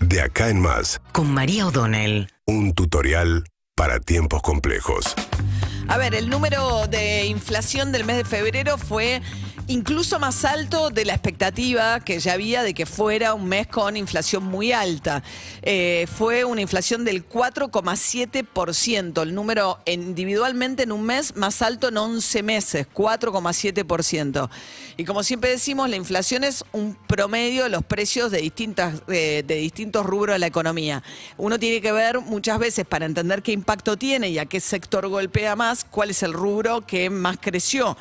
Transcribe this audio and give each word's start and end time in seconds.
De 0.00 0.20
acá 0.20 0.48
en 0.48 0.60
más, 0.60 1.00
con 1.12 1.32
María 1.32 1.66
O'Donnell. 1.66 2.30
un 2.46 2.72
tutorial 2.72 3.44
para 3.74 4.00
tiempos 4.00 4.42
complejos. 4.42 5.14
A 5.88 5.96
ver, 5.96 6.14
el 6.14 6.28
número 6.28 6.86
de 6.86 7.26
inflación 7.26 7.92
del 7.92 8.04
mes 8.04 8.16
de 8.16 8.24
febrero 8.24 8.78
fue 8.78 9.22
incluso 9.68 10.18
más 10.18 10.44
alto 10.46 10.88
de 10.90 11.04
la 11.04 11.12
expectativa 11.12 12.00
que 12.00 12.18
ya 12.18 12.32
había 12.32 12.62
de 12.62 12.72
que 12.72 12.86
fuera 12.86 13.34
un 13.34 13.46
mes 13.46 13.66
con 13.66 13.96
inflación 13.96 14.42
muy 14.44 14.72
alta. 14.72 15.22
Eh, 15.62 16.06
fue 16.16 16.44
una 16.44 16.62
inflación 16.62 17.04
del 17.04 17.28
4,7%, 17.28 19.22
el 19.22 19.34
número 19.34 19.78
individualmente 19.86 20.84
en 20.84 20.92
un 20.92 21.02
mes 21.02 21.36
más 21.36 21.60
alto 21.60 21.88
en 21.88 21.98
11 21.98 22.42
meses, 22.42 22.86
4,7%. 22.92 24.48
Y 24.96 25.04
como 25.04 25.22
siempre 25.22 25.50
decimos, 25.50 25.88
la 25.90 25.96
inflación 25.96 26.44
es 26.44 26.64
un 26.72 26.96
promedio 27.06 27.64
de 27.64 27.68
los 27.68 27.84
precios 27.84 28.30
de, 28.30 28.40
distintas, 28.40 29.06
de, 29.06 29.42
de 29.42 29.56
distintos 29.56 30.04
rubros 30.06 30.34
de 30.34 30.38
la 30.38 30.46
economía. 30.46 31.02
Uno 31.36 31.58
tiene 31.58 31.82
que 31.82 31.92
ver 31.92 32.20
muchas 32.20 32.58
veces 32.58 32.86
para 32.86 33.04
entender 33.04 33.42
qué 33.42 33.52
impacto 33.52 33.98
tiene 33.98 34.30
y 34.30 34.38
a 34.38 34.46
qué 34.46 34.60
sector 34.60 35.06
golpea 35.08 35.56
más, 35.56 35.84
cuál 35.84 36.10
es 36.10 36.22
el 36.22 36.32
rubro 36.32 36.80
que 36.80 37.10
más 37.10 37.36
creció. 37.38 37.96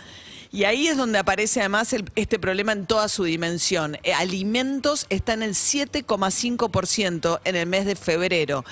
Y 0.51 0.63
ahí 0.63 0.87
es 0.87 0.97
donde 0.97 1.19
aparece 1.19 1.59
además 1.59 1.91
el- 1.93 2.09
este 2.15 2.39
problema 2.39 2.71
en 2.71 2.85
toda 2.85 3.09
su 3.09 3.23
dimensión. 3.25 3.97
Eh, 4.03 4.13
alimentos 4.13 5.05
está 5.09 5.33
en 5.33 5.43
el 5.43 5.55
7,5% 5.55 7.39
en 7.43 7.55
el 7.55 7.65
mes 7.67 7.85
de 7.85 7.95
febrero. 7.95 8.63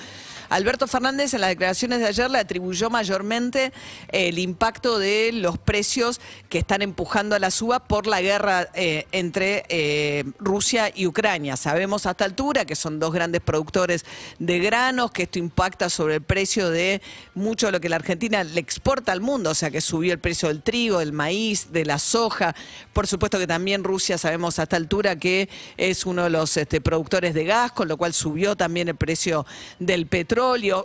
Alberto 0.48 0.86
Fernández 0.86 1.34
en 1.34 1.40
las 1.40 1.50
declaraciones 1.50 2.00
de 2.00 2.06
ayer 2.06 2.30
le 2.30 2.38
atribuyó 2.38 2.90
mayormente 2.90 3.72
el 4.08 4.38
impacto 4.38 4.98
de 4.98 5.30
los 5.32 5.58
precios 5.58 6.20
que 6.48 6.58
están 6.58 6.82
empujando 6.82 7.34
a 7.34 7.38
la 7.38 7.50
suba 7.50 7.80
por 7.80 8.06
la 8.06 8.20
guerra 8.20 8.68
eh, 8.74 9.06
entre 9.12 9.64
eh, 9.68 10.24
Rusia 10.38 10.92
y 10.94 11.06
Ucrania. 11.06 11.56
Sabemos 11.56 12.06
a 12.06 12.12
esta 12.12 12.24
altura 12.24 12.64
que 12.64 12.76
son 12.76 12.98
dos 12.98 13.12
grandes 13.12 13.40
productores 13.40 14.04
de 14.38 14.58
granos, 14.58 15.10
que 15.10 15.24
esto 15.24 15.38
impacta 15.38 15.90
sobre 15.90 16.16
el 16.16 16.22
precio 16.22 16.70
de 16.70 17.02
mucho 17.34 17.66
de 17.66 17.72
lo 17.72 17.80
que 17.80 17.88
la 17.88 17.96
Argentina 17.96 18.44
le 18.44 18.60
exporta 18.60 19.12
al 19.12 19.20
mundo, 19.20 19.50
o 19.50 19.54
sea 19.54 19.70
que 19.70 19.80
subió 19.80 20.12
el 20.12 20.18
precio 20.18 20.48
del 20.48 20.62
trigo, 20.62 20.98
del 20.98 21.12
maíz, 21.12 21.72
de 21.72 21.84
la 21.84 21.98
soja. 21.98 22.54
Por 22.92 23.06
supuesto 23.06 23.38
que 23.38 23.46
también 23.46 23.84
Rusia 23.84 24.18
sabemos 24.18 24.58
a 24.58 24.64
esta 24.64 24.76
altura 24.76 25.16
que 25.16 25.48
es 25.76 26.06
uno 26.06 26.24
de 26.24 26.30
los 26.30 26.56
este, 26.56 26.80
productores 26.80 27.34
de 27.34 27.44
gas, 27.44 27.72
con 27.72 27.88
lo 27.88 27.96
cual 27.96 28.14
subió 28.14 28.56
también 28.56 28.88
el 28.88 28.96
precio 28.96 29.46
del 29.78 30.06
petróleo, 30.06 30.35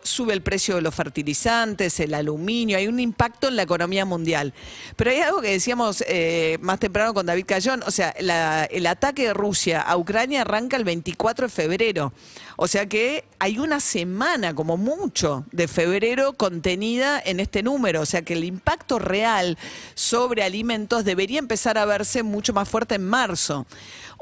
sube 0.04 0.34
el 0.34 0.42
precio 0.42 0.76
de 0.76 0.82
los 0.82 0.94
fertilizantes, 0.96 2.00
el 2.00 2.14
aluminio, 2.14 2.78
hay 2.78 2.88
un 2.88 3.00
impacto 3.00 3.48
en 3.48 3.56
la 3.56 3.64
economía 3.64 4.06
mundial. 4.06 4.54
Pero 4.96 5.12
hay 5.12 5.20
algo 5.20 5.42
que 5.42 5.50
decíamos 5.52 6.04
eh, 6.08 6.58
más 6.62 6.80
temprano 6.80 7.14
con 7.14 7.26
David 7.26 7.46
Cayón, 7.46 7.84
o 7.86 7.92
sea, 7.92 8.14
la- 8.20 8.66
el 8.66 8.88
ataque 8.88 9.28
de 9.28 9.34
Rusia 9.34 9.82
a 9.82 9.98
Ucrania 9.98 10.42
arranca 10.42 10.78
el 10.78 10.84
24 10.84 11.48
de 11.48 11.52
febrero. 11.52 12.14
O 12.58 12.68
sea 12.68 12.86
que 12.86 13.24
hay 13.40 13.58
una 13.58 13.80
semana, 13.80 14.54
como 14.54 14.78
mucho, 14.78 15.46
de 15.52 15.68
febrero 15.68 16.34
contenida 16.34 17.20
en 17.26 17.40
este 17.40 17.64
número. 17.64 18.02
O 18.02 18.06
sea 18.06 18.22
que 18.22 18.34
el 18.34 18.44
impacto 18.44 19.00
real 19.00 19.58
sobre 19.96 20.44
alimentos 20.44 21.04
debería 21.04 21.40
empezar 21.40 21.78
a 21.80 21.86
verse 21.86 22.22
mucho 22.22 22.54
más 22.54 22.70
fuerte 22.70 22.96
en 22.96 23.08
marzo. 23.08 23.66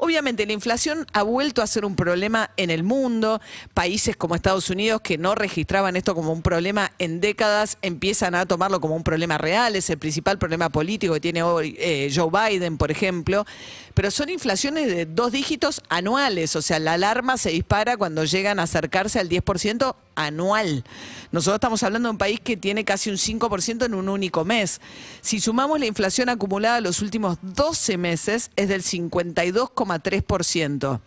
Obviamente 0.02 0.46
la 0.46 0.54
inflación 0.54 1.06
ha 1.12 1.22
vuelto 1.22 1.60
a 1.60 1.66
ser 1.66 1.84
un 1.84 1.94
problema 1.94 2.50
en 2.56 2.70
el 2.70 2.82
mundo. 2.82 3.38
Países 3.74 4.16
como 4.16 4.34
Estados 4.34 4.70
Unidos 4.70 5.02
que 5.02 5.18
no 5.18 5.34
registraban 5.34 5.94
esto 5.94 6.14
como 6.14 6.32
un 6.32 6.40
problema 6.40 6.90
en 6.98 7.20
décadas 7.20 7.76
empiezan 7.82 8.34
a 8.34 8.46
tomarlo 8.46 8.80
como 8.80 8.96
un 8.96 9.04
problema 9.04 9.36
real. 9.36 9.76
Es 9.76 9.90
el 9.90 9.98
principal 9.98 10.38
problema 10.38 10.70
político 10.70 11.12
que 11.12 11.20
tiene 11.20 11.42
hoy 11.42 11.76
eh, 11.78 12.10
Joe 12.14 12.30
Biden, 12.30 12.78
por 12.78 12.90
ejemplo. 12.90 13.44
Pero 13.92 14.10
son 14.10 14.30
inflaciones 14.30 14.86
de 14.86 15.04
dos 15.04 15.32
dígitos 15.32 15.82
anuales. 15.90 16.56
O 16.56 16.62
sea, 16.62 16.78
la 16.78 16.94
alarma 16.94 17.36
se 17.36 17.50
dispara 17.50 17.98
cuando 17.98 18.24
llegan 18.24 18.58
a 18.58 18.62
acercarse 18.62 19.18
al 19.18 19.28
10% 19.28 19.94
anual. 20.14 20.84
Nosotros 21.32 21.56
estamos 21.56 21.82
hablando 21.82 22.06
de 22.08 22.12
un 22.12 22.18
país 22.18 22.38
que 22.40 22.56
tiene 22.56 22.84
casi 22.84 23.10
un 23.10 23.16
5% 23.16 23.86
en 23.86 23.94
un 23.94 24.08
único 24.08 24.44
mes. 24.44 24.80
Si 25.20 25.40
sumamos 25.40 25.80
la 25.80 25.86
inflación 25.86 26.28
acumulada 26.28 26.80
los 26.80 27.02
últimos 27.02 27.38
12 27.42 27.96
meses, 27.96 28.52
es 28.56 28.68
del 28.68 28.82
52,3%. 28.82 31.00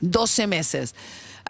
12 0.00 0.46
meses. 0.46 0.94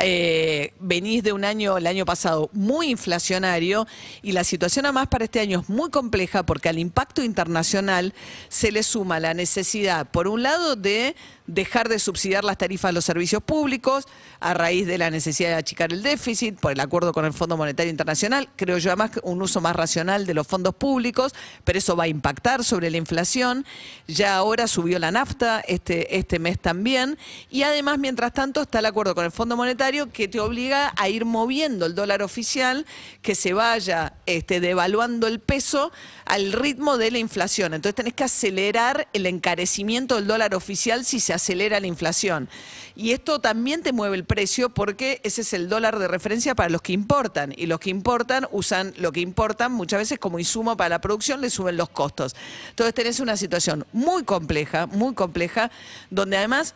Eh, 0.00 0.72
venís 0.80 1.22
de 1.22 1.32
un 1.32 1.44
año, 1.44 1.76
el 1.76 1.86
año 1.86 2.04
pasado, 2.04 2.50
muy 2.52 2.88
inflacionario 2.88 3.86
y 4.22 4.32
la 4.32 4.42
situación 4.42 4.86
además 4.86 5.06
para 5.06 5.24
este 5.24 5.38
año 5.38 5.60
es 5.60 5.68
muy 5.68 5.90
compleja 5.90 6.44
porque 6.44 6.68
al 6.68 6.80
impacto 6.80 7.22
internacional 7.22 8.12
se 8.48 8.72
le 8.72 8.82
suma 8.82 9.20
la 9.20 9.34
necesidad, 9.34 10.10
por 10.10 10.26
un 10.26 10.42
lado, 10.42 10.74
de 10.74 11.14
dejar 11.46 11.88
de 11.88 11.98
subsidiar 11.98 12.42
las 12.42 12.56
tarifas 12.56 12.88
de 12.88 12.94
los 12.94 13.04
servicios 13.04 13.42
públicos 13.42 14.06
a 14.40 14.54
raíz 14.54 14.86
de 14.86 14.96
la 14.96 15.10
necesidad 15.10 15.50
de 15.50 15.56
achicar 15.56 15.92
el 15.92 16.02
déficit 16.02 16.58
por 16.58 16.72
el 16.72 16.80
acuerdo 16.80 17.12
con 17.12 17.24
el 17.24 17.32
Fondo 17.32 17.56
Monetario 17.56 17.90
Internacional. 17.90 18.48
Creo 18.56 18.78
yo 18.78 18.90
además 18.90 19.10
un 19.22 19.42
uso 19.42 19.60
más 19.60 19.76
racional 19.76 20.26
de 20.26 20.34
los 20.34 20.46
fondos 20.46 20.74
públicos, 20.74 21.34
pero 21.64 21.78
eso 21.78 21.96
va 21.96 22.04
a 22.04 22.08
impactar 22.08 22.64
sobre 22.64 22.90
la 22.90 22.96
inflación. 22.96 23.66
Ya 24.08 24.36
ahora 24.36 24.66
subió 24.66 24.98
la 24.98 25.10
nafta 25.10 25.60
este, 25.60 26.16
este 26.16 26.38
mes 26.38 26.58
también. 26.58 27.18
Y 27.50 27.62
además, 27.62 27.98
mientras 27.98 28.32
tanto, 28.32 28.62
está 28.62 28.78
el 28.78 28.86
acuerdo 28.86 29.14
con 29.14 29.24
el 29.24 29.32
Fondo 29.32 29.56
Monetario 29.56 30.10
que 30.10 30.28
te 30.28 30.40
obliga 30.40 30.94
a 30.96 31.08
ir 31.08 31.24
moviendo 31.24 31.86
el 31.86 31.94
dólar 31.94 32.22
oficial, 32.22 32.86
que 33.20 33.34
se 33.34 33.52
vaya 33.52 34.14
este, 34.26 34.60
devaluando 34.60 35.26
el 35.26 35.40
peso 35.40 35.92
al 36.24 36.52
ritmo 36.52 36.96
de 36.96 37.10
la 37.10 37.18
inflación. 37.18 37.74
Entonces 37.74 37.94
tenés 37.94 38.14
que 38.14 38.24
acelerar 38.24 39.08
el 39.12 39.26
encarecimiento 39.26 40.14
del 40.14 40.26
dólar 40.26 40.54
oficial 40.54 41.04
si 41.04 41.20
se 41.20 41.33
acelera 41.34 41.80
la 41.80 41.86
inflación. 41.86 42.48
Y 42.96 43.10
esto 43.12 43.40
también 43.40 43.82
te 43.82 43.92
mueve 43.92 44.16
el 44.16 44.24
precio 44.24 44.70
porque 44.70 45.20
ese 45.24 45.40
es 45.40 45.52
el 45.52 45.68
dólar 45.68 45.98
de 45.98 46.08
referencia 46.08 46.54
para 46.54 46.68
los 46.68 46.82
que 46.82 46.92
importan. 46.92 47.52
Y 47.56 47.66
los 47.66 47.80
que 47.80 47.90
importan 47.90 48.46
usan 48.52 48.94
lo 48.98 49.12
que 49.12 49.20
importan 49.20 49.72
muchas 49.72 49.98
veces 50.00 50.18
como 50.18 50.38
insumo 50.38 50.76
para 50.76 50.90
la 50.90 51.00
producción, 51.00 51.40
le 51.40 51.50
suben 51.50 51.76
los 51.76 51.88
costos. 51.88 52.36
Entonces 52.70 52.94
tenés 52.94 53.20
una 53.20 53.36
situación 53.36 53.84
muy 53.92 54.24
compleja, 54.24 54.86
muy 54.86 55.14
compleja, 55.14 55.70
donde 56.10 56.36
además 56.36 56.74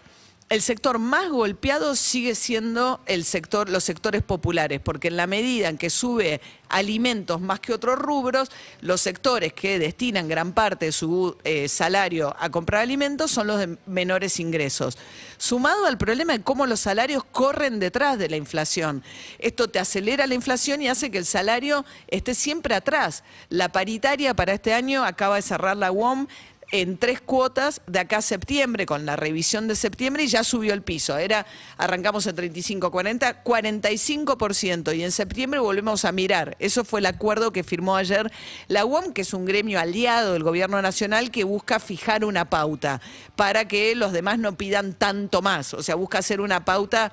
el 0.49 0.63
sector 0.63 0.99
más 0.99 1.29
golpeado 1.29 1.95
sigue 1.95 2.35
siendo 2.35 3.01
el 3.05 3.25
sector, 3.25 3.69
los 3.69 3.85
sectores 3.85 4.23
populares, 4.23 4.81
porque 4.83 5.09
en 5.09 5.17
la 5.17 5.27
medida 5.27 5.69
en 5.69 5.77
que 5.77 5.91
sube 5.91 6.41
alimentos 6.71 7.41
más 7.41 7.61
que 7.61 7.75
otros 7.75 7.99
rubros, 7.99 8.51
los 8.81 9.01
sectores 9.03 9.53
que 9.53 9.79
destinan 9.79 10.27
gran 10.27 10.53
parte 10.53 10.87
de 10.87 10.93
su 10.93 11.37
eh, 11.45 11.69
salario 11.69 12.35
a 12.39 12.49
comprar 12.51 12.83
alimentos 12.83 13.31
son 13.31 13.47
los 13.47 13.59
de 13.59 13.77
menores 13.87 14.41
ingresos. 14.41 14.97
Sumado 15.37 15.85
al 15.85 15.99
problema 15.99 16.33
de 16.33 16.43
cómo 16.43 16.67
los 16.67 16.81
salarios 16.81 17.25
corren 17.25 17.79
detrás 17.79 18.19
de 18.19 18.31
la 18.31 18.37
inflación. 18.37 19.03
Esto 19.39 19.69
te 19.69 19.79
acelera 19.79 20.27
la 20.27 20.35
inflación 20.35 20.81
y 20.81 20.89
hace 20.89 21.11
que 21.11 21.19
el 21.19 21.27
salario 21.27 21.85
esté 22.07 22.35
siempre 22.35 22.75
atrás. 22.75 23.23
La 23.51 23.71
paritaria 23.71 24.35
para 24.35 24.55
este 24.55 24.73
año 24.73 25.05
acaba 25.05 25.37
de 25.37 25.43
cerrar 25.43 25.77
la 25.77 25.93
UOM 25.93 26.27
en 26.71 26.99
tres 26.99 27.21
cuotas 27.21 27.81
de 27.87 27.99
acá 27.99 28.19
a 28.19 28.23
septiembre, 28.23 28.85
con 28.85 29.07
la 29.07 29.17
revisión 29.17 29.69
de 29.69 29.77
septiembre, 29.77 30.25
y 30.25 30.29
ya 30.29 30.45
subió 30.45 30.75
el 30.75 30.83
piso. 30.83 31.17
Era, 31.17 31.47
arrancamos 31.77 32.27
en 32.27 32.37
35, 32.37 32.91
40, 32.91 33.45
45%, 33.45 34.97
y 34.97 35.03
en 35.03 35.13
septiembre 35.13 35.61
volvemos 35.61 36.05
a 36.05 36.13
mirar. 36.13 36.57
Eso 36.59 36.85
fue 36.85 37.01
el 37.01 37.07
acuerdo 37.07 37.53
que 37.53 37.65
firmó 37.65 37.97
ayer 37.97 38.31
la 38.69 38.85
UOM, 38.85 39.13
que 39.13 39.23
es 39.23 39.33
un 39.33 39.47
gremio 39.47 39.81
aliado 39.81 40.35
del 40.35 40.43
gobierno 40.43 40.81
nacional 40.83 41.31
que 41.31 41.45
busca 41.45 41.81
fijar 41.81 42.25
una 42.25 42.51
pauta 42.51 43.01
para 43.37 43.67
que 43.67 43.95
los 43.95 44.13
demás 44.13 44.39
no 44.39 44.57
pidan 44.57 44.93
tanto 44.93 45.43
más. 45.43 45.73
O 45.75 45.83
sea, 45.83 45.95
busca 45.95 46.19
hacer 46.19 46.41
una 46.41 46.65
pauta 46.65 47.13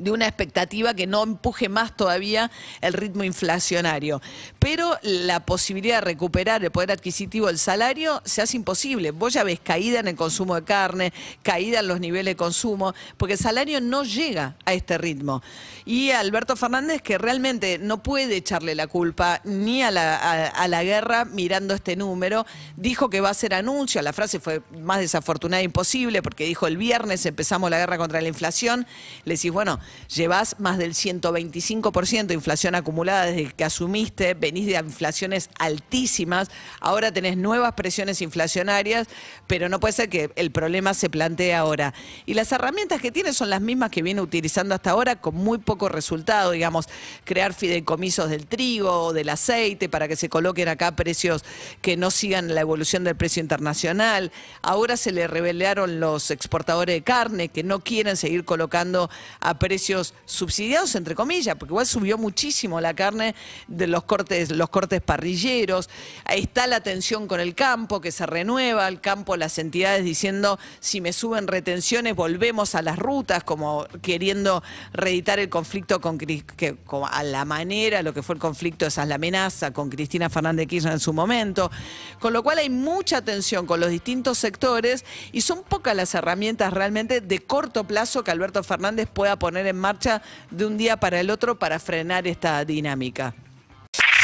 de 0.00 0.10
una 0.10 0.26
expectativa 0.26 0.94
que 0.94 1.06
no 1.06 1.22
empuje 1.22 1.68
más 1.68 1.96
todavía 1.96 2.50
el 2.80 2.92
ritmo 2.92 3.24
inflacionario. 3.24 4.20
Pero 4.58 4.98
la 5.02 5.40
posibilidad 5.46 5.96
de 5.96 6.00
recuperar 6.06 6.64
el 6.64 6.70
poder 6.70 6.92
adquisitivo 6.92 7.46
del 7.46 7.58
salario 7.58 8.22
se 8.24 8.42
hace 8.42 8.56
imposible. 8.56 9.10
Vos 9.10 9.34
ya 9.34 9.44
ves 9.44 9.60
caída 9.60 10.00
en 10.00 10.08
el 10.08 10.16
consumo 10.16 10.54
de 10.54 10.64
carne, 10.64 11.12
caída 11.42 11.80
en 11.80 11.88
los 11.88 12.00
niveles 12.00 12.32
de 12.32 12.36
consumo, 12.36 12.94
porque 13.16 13.34
el 13.34 13.38
salario 13.38 13.80
no 13.80 14.04
llega 14.04 14.56
a 14.64 14.72
este 14.72 14.98
ritmo. 14.98 15.42
Y 15.84 16.10
Alberto 16.10 16.56
Fernández, 16.56 17.02
que 17.02 17.18
realmente 17.18 17.78
no 17.78 18.02
puede 18.02 18.36
echarle 18.36 18.74
la 18.74 18.86
culpa 18.86 19.40
ni 19.44 19.82
a 19.82 19.90
la, 19.90 20.48
a- 20.48 20.68
la 20.68 20.82
guerra 20.84 21.24
mirando 21.24 21.74
este 21.74 21.96
número, 21.96 22.46
dijo 22.76 23.10
que 23.10 23.20
va 23.20 23.28
a 23.28 23.32
hacer 23.32 23.54
anuncio, 23.54 24.00
la 24.02 24.12
frase 24.12 24.40
fue 24.40 24.62
más 24.80 25.00
desafortunada 25.00 25.60
e 25.60 25.64
imposible, 25.64 26.22
porque 26.22 26.44
dijo 26.44 26.66
el 26.66 26.76
viernes 26.76 27.26
empezamos 27.26 27.70
la 27.70 27.78
guerra 27.78 27.98
contra 27.98 28.20
la 28.20 28.28
inflación, 28.28 28.86
le 29.24 29.34
decís, 29.34 29.50
bueno, 29.50 29.80
llevas 30.08 30.56
más 30.58 30.78
del 30.78 30.94
125% 30.94 32.26
de 32.26 32.34
inflación 32.34 32.74
acumulada 32.74 33.26
desde 33.26 33.52
que 33.52 33.64
asumiste, 33.64 34.34
venís 34.34 34.66
de 34.66 34.74
inflaciones 34.76 35.50
altísimas, 35.58 36.50
ahora 36.80 37.12
tenés 37.12 37.36
nuevas 37.36 37.74
presiones 37.74 38.22
inflacionarias, 38.22 39.08
pero 39.46 39.68
no 39.68 39.80
puede 39.80 39.92
ser 39.92 40.08
que 40.08 40.30
el 40.36 40.50
problema 40.50 40.94
se 40.94 41.10
plantee 41.10 41.54
ahora. 41.54 41.94
Y 42.26 42.34
las 42.34 42.52
herramientas 42.52 43.00
que 43.00 43.12
tiene 43.12 43.32
son 43.32 43.50
las 43.50 43.60
mismas 43.60 43.90
que 43.90 44.02
viene 44.02 44.20
utilizando 44.20 44.74
hasta 44.74 44.90
ahora 44.90 45.16
con 45.16 45.34
muy 45.34 45.58
poco 45.58 45.88
resultado, 45.88 46.52
digamos, 46.52 46.86
crear 47.24 47.54
fideicomisos 47.54 48.30
del 48.30 48.46
trigo 48.46 49.12
del 49.12 49.28
aceite 49.28 49.88
para 49.88 50.08
que 50.08 50.16
se 50.16 50.28
coloquen 50.28 50.68
acá 50.68 50.94
precios 50.96 51.44
que 51.80 51.96
no 51.96 52.10
sigan 52.10 52.54
la 52.54 52.60
evolución 52.60 53.04
del 53.04 53.16
precio 53.16 53.40
internacional. 53.40 54.32
Ahora 54.62 54.96
se 54.96 55.12
le 55.12 55.26
revelaron 55.26 56.00
los 56.00 56.30
exportadores 56.30 56.94
de 56.94 57.02
carne 57.02 57.48
que 57.48 57.62
no 57.62 57.80
quieren 57.80 58.16
seguir 58.16 58.44
colocando 58.44 59.10
a 59.40 59.58
precios 59.58 59.79
subsidiados, 60.24 60.94
entre 60.94 61.14
comillas, 61.14 61.56
porque 61.56 61.72
igual 61.72 61.86
subió 61.86 62.18
muchísimo 62.18 62.80
la 62.80 62.94
carne 62.94 63.34
de 63.68 63.86
los 63.86 64.04
cortes, 64.04 64.50
los 64.50 64.68
cortes 64.68 65.00
parrilleros. 65.00 65.88
Ahí 66.24 66.42
está 66.42 66.66
la 66.66 66.80
tensión 66.80 67.26
con 67.26 67.40
el 67.40 67.54
campo, 67.54 68.00
que 68.00 68.12
se 68.12 68.26
renueva 68.26 68.88
el 68.88 69.00
campo, 69.00 69.36
las 69.36 69.58
entidades 69.58 70.04
diciendo 70.04 70.58
si 70.80 71.00
me 71.00 71.12
suben 71.12 71.46
retenciones, 71.46 72.14
volvemos 72.14 72.74
a 72.74 72.82
las 72.82 72.98
rutas, 72.98 73.44
como 73.44 73.86
queriendo 74.02 74.62
reeditar 74.92 75.38
el 75.38 75.48
conflicto 75.48 76.00
con, 76.00 76.18
que, 76.18 76.76
a 77.10 77.22
la 77.22 77.44
manera, 77.44 78.02
lo 78.02 78.14
que 78.14 78.22
fue 78.22 78.34
el 78.34 78.40
conflicto, 78.40 78.86
esa 78.86 79.02
es 79.02 79.08
la 79.08 79.16
amenaza 79.16 79.72
con 79.72 79.90
Cristina 79.90 80.28
Fernández 80.30 80.66
Kirchner 80.66 80.94
en 80.94 81.00
su 81.00 81.12
momento. 81.12 81.70
Con 82.18 82.32
lo 82.32 82.42
cual 82.42 82.58
hay 82.58 82.70
mucha 82.70 83.22
tensión 83.22 83.66
con 83.66 83.80
los 83.80 83.90
distintos 83.90 84.38
sectores 84.38 85.04
y 85.32 85.40
son 85.40 85.62
pocas 85.62 85.94
las 85.96 86.14
herramientas 86.14 86.72
realmente 86.72 87.20
de 87.20 87.38
corto 87.40 87.84
plazo 87.84 88.24
que 88.24 88.30
Alberto 88.30 88.62
Fernández 88.62 89.08
pueda 89.12 89.38
poner 89.60 89.66
en 89.66 89.76
marcha 89.76 90.22
de 90.50 90.66
un 90.66 90.76
día 90.76 90.96
para 90.96 91.20
el 91.20 91.30
otro 91.30 91.58
para 91.58 91.78
frenar 91.78 92.26
esta 92.26 92.64
dinámica. 92.64 93.34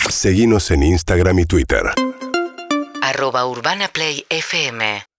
Seguimos 0.09 0.71
en 0.71 0.83
Instagram 0.83 1.39
y 1.41 1.47
Twitter. 1.47 1.83
Arroba 3.03 3.47
Urbana 3.47 3.89
Play 3.89 4.25
FM 4.29 5.07